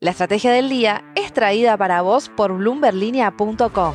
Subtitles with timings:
[0.00, 3.94] La estrategia del día es traída para vos por bloomberlinia.com.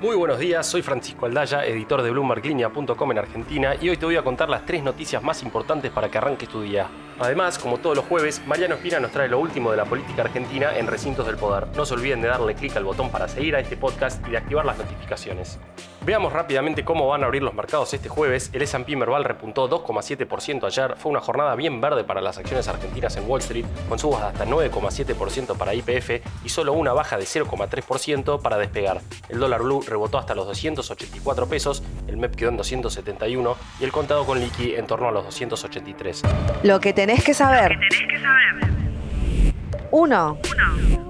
[0.00, 4.16] Muy buenos días, soy Francisco Aldaya, editor de BloombergLinea.com en Argentina y hoy te voy
[4.16, 6.88] a contar las tres noticias más importantes para que arranques tu día.
[7.20, 10.76] Además, como todos los jueves, Mariano Espina nos trae lo último de la política argentina
[10.76, 11.68] en Recintos del Poder.
[11.76, 14.38] No se olviden de darle clic al botón para seguir a este podcast y de
[14.38, 15.60] activar las notificaciones.
[16.02, 18.48] Veamos rápidamente cómo van a abrir los mercados este jueves.
[18.54, 20.94] El S&P Merval repuntó 2,7% ayer.
[20.96, 24.26] Fue una jornada bien verde para las acciones argentinas en Wall Street, con subas de
[24.28, 29.02] hasta 9,7% para IPF y solo una baja de 0,3% para despegar.
[29.28, 33.92] El dólar blue rebotó hasta los 284 pesos, el MEP quedó en 271 y el
[33.92, 36.22] contado con liqui en torno a los 283.
[36.62, 37.78] Lo que tenés que saber.
[39.90, 40.38] 1.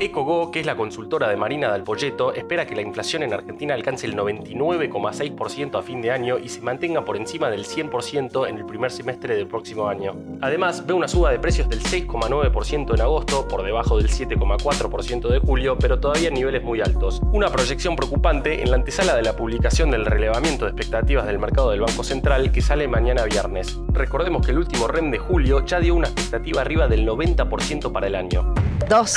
[0.00, 3.74] EcoGo, que es la consultora de Marina del Polleto, espera que la inflación en Argentina
[3.74, 8.56] alcance el 99,6% a fin de año y se mantenga por encima del 100% en
[8.56, 10.14] el primer semestre del próximo año.
[10.40, 15.38] Además, ve una suba de precios del 6,9% en agosto, por debajo del 7,4% de
[15.38, 17.20] julio, pero todavía en niveles muy altos.
[17.32, 21.70] Una proyección preocupante en la antesala de la publicación del relevamiento de expectativas del mercado
[21.70, 23.78] del Banco Central que sale mañana viernes.
[23.92, 28.06] Recordemos que el último REM de julio ya dio una expectativa arriba del 90% para
[28.06, 28.54] el año.
[28.90, 29.14] 2.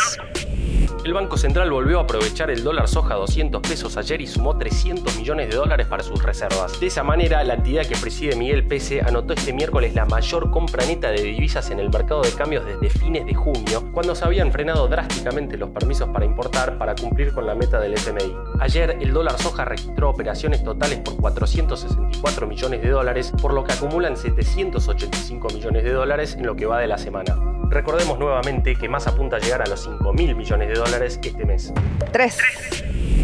[1.04, 4.56] El Banco Central volvió a aprovechar el dólar soja a 200 pesos ayer y sumó
[4.56, 6.80] 300 millones de dólares para sus reservas.
[6.80, 10.86] De esa manera, la entidad que preside Miguel Pese anotó este miércoles la mayor compra
[10.86, 14.52] neta de divisas en el mercado de cambios desde fines de junio, cuando se habían
[14.52, 18.32] frenado drásticamente los permisos para importar para cumplir con la meta del FMI.
[18.60, 23.74] Ayer, el dólar soja registró operaciones totales por 464 millones de dólares, por lo que
[23.74, 27.53] acumulan 785 millones de dólares en lo que va de la semana.
[27.74, 31.44] Recordemos nuevamente que más apunta a llegar a los 5 mil millones de dólares este
[31.44, 31.74] mes.
[32.12, 32.38] 3.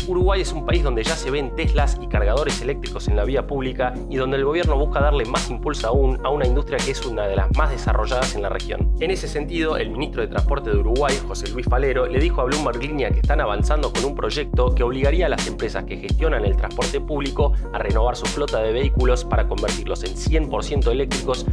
[0.07, 3.45] Uruguay es un país donde ya se ven Teslas y cargadores eléctricos en la vía
[3.45, 7.05] pública y donde el gobierno busca darle más impulso aún a una industria que es
[7.05, 8.91] una de las más desarrolladas en la región.
[8.99, 12.45] En ese sentido, el ministro de Transporte de Uruguay, José Luis Falero, le dijo a
[12.45, 16.43] Bloomberg Línea que están avanzando con un proyecto que obligaría a las empresas que gestionan
[16.43, 21.45] el transporte público a renovar su flota de vehículos para convertirlos en 100% eléctricos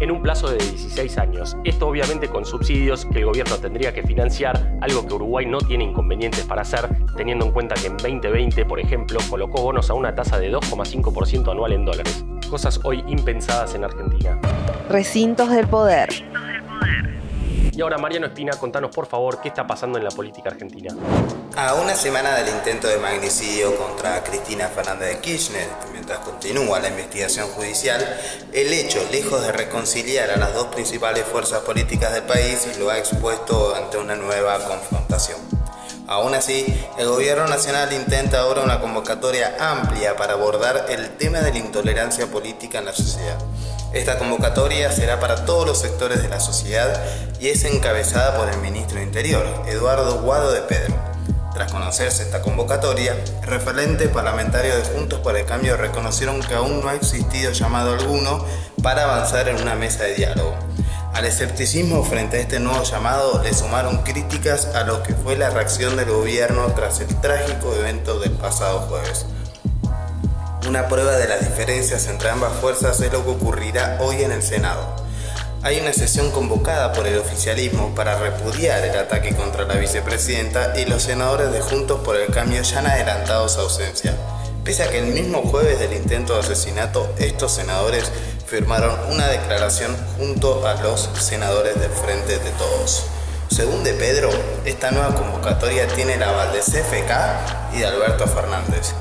[0.00, 1.56] en un plazo de 16 años.
[1.64, 5.84] Esto obviamente con subsidios que el gobierno tendría que financiar, algo que Uruguay no tiene
[5.84, 10.14] inconvenientes para hacer, teniendo en cuenta que en 2020, por ejemplo, colocó bonos a una
[10.14, 12.24] tasa de 2,5% anual en dólares.
[12.50, 14.38] Cosas hoy impensadas en Argentina.
[14.88, 16.08] Recintos del poder.
[17.76, 20.94] Y ahora, Mariano Espina, contanos por favor qué está pasando en la política argentina.
[21.56, 26.88] A una semana del intento de magnicidio contra Cristina Fernández de Kirchner, mientras continúa la
[26.88, 28.00] investigación judicial,
[28.52, 32.98] el hecho, lejos de reconciliar a las dos principales fuerzas políticas del país, lo ha
[32.98, 35.38] expuesto ante una nueva confrontación.
[36.06, 41.50] Aún así, el gobierno nacional intenta ahora una convocatoria amplia para abordar el tema de
[41.50, 43.38] la intolerancia política en la sociedad.
[43.94, 47.00] Esta convocatoria será para todos los sectores de la sociedad
[47.38, 50.96] y es encabezada por el ministro de Interior, Eduardo Guado de Pedro.
[51.54, 56.80] Tras conocerse esta convocatoria, el referente parlamentario de Juntos por el Cambio reconocieron que aún
[56.80, 58.44] no ha existido llamado alguno
[58.82, 60.56] para avanzar en una mesa de diálogo.
[61.12, 65.50] Al escepticismo frente a este nuevo llamado le sumaron críticas a lo que fue la
[65.50, 69.24] reacción del gobierno tras el trágico evento del pasado jueves.
[70.66, 74.42] Una prueba de las diferencias entre ambas fuerzas es lo que ocurrirá hoy en el
[74.42, 74.96] Senado.
[75.62, 80.86] Hay una sesión convocada por el oficialismo para repudiar el ataque contra la vicepresidenta y
[80.86, 84.16] los senadores de Juntos por el Cambio ya han adelantado su ausencia.
[84.64, 88.10] Pese a que el mismo jueves del intento de asesinato, estos senadores
[88.46, 93.04] firmaron una declaración junto a los senadores del Frente de Todos.
[93.50, 94.30] Según De Pedro,
[94.64, 98.94] esta nueva convocatoria tiene el aval de CFK y de Alberto Fernández.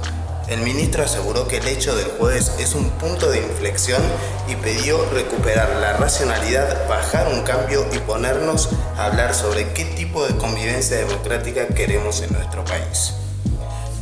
[0.48, 4.02] El ministro aseguró que el hecho del jueves es un punto de inflexión
[4.50, 10.26] y pidió recuperar la racionalidad, bajar un cambio y ponernos a hablar sobre qué tipo
[10.28, 13.14] de convivencia democrática queremos en nuestro país.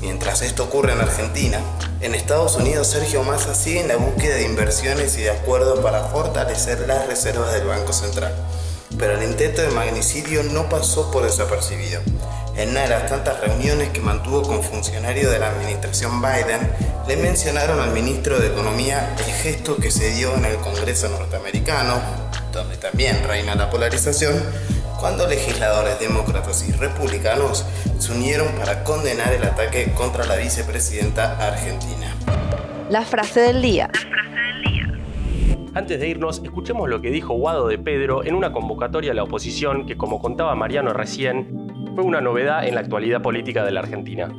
[0.01, 1.59] Mientras esto ocurre en Argentina,
[2.01, 6.05] en Estados Unidos Sergio Massa sigue en la búsqueda de inversiones y de acuerdos para
[6.05, 8.33] fortalecer las reservas del Banco Central.
[8.97, 12.01] Pero el intento de magnicidio no pasó por desapercibido
[12.55, 16.69] en una de las tantas reuniones que mantuvo con funcionarios de la administración Biden,
[17.07, 22.01] le mencionaron al ministro de Economía el gesto que se dio en el Congreso norteamericano,
[22.51, 24.35] donde también reina la polarización,
[24.99, 27.65] cuando legisladores demócratas y republicanos
[27.97, 32.15] se unieron para condenar el ataque contra la vicepresidenta argentina.
[32.89, 33.89] La frase del día.
[35.73, 39.23] Antes de irnos, escuchemos lo que dijo Guado de Pedro en una convocatoria a la
[39.23, 41.60] oposición que, como contaba Mariano recién,
[41.93, 44.29] fue una novedad en la actualidad política de la Argentina.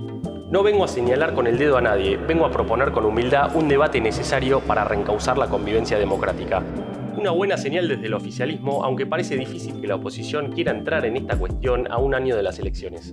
[0.50, 3.68] No vengo a señalar con el dedo a nadie, vengo a proponer con humildad un
[3.68, 6.62] debate necesario para reencauzar la convivencia democrática.
[7.16, 11.16] Una buena señal desde el oficialismo, aunque parece difícil que la oposición quiera entrar en
[11.16, 13.12] esta cuestión a un año de las elecciones.